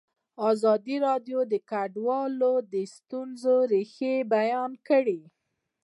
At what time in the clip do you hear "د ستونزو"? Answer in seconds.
2.73-3.55